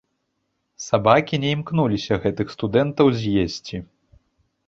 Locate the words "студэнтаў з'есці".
2.55-3.77